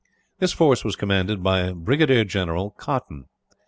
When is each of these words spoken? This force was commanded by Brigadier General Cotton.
This 0.39 0.51
force 0.51 0.83
was 0.83 0.95
commanded 0.95 1.43
by 1.43 1.73
Brigadier 1.73 2.23
General 2.25 2.71
Cotton. 2.71 3.25